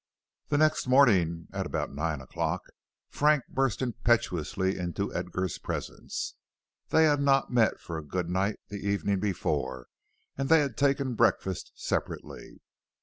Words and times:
The 0.47 0.57
next 0.57 0.87
morning 0.87 1.47
at 1.53 1.67
about 1.67 1.93
nine 1.93 2.21
o'clock 2.21 2.65
Frank 3.11 3.43
burst 3.47 3.83
impetuously 3.83 4.75
into 4.79 5.13
Edgar's 5.13 5.59
presence. 5.59 6.33
They 6.89 7.03
had 7.03 7.21
not 7.21 7.51
met 7.53 7.79
for 7.79 7.99
a 7.99 8.03
good 8.03 8.27
night 8.27 8.57
the 8.69 8.77
evening 8.79 9.19
before 9.19 9.89
and 10.35 10.49
they 10.49 10.61
had 10.61 10.75
taken 10.75 11.13
breakfast 11.13 11.71
separately. 11.75 12.61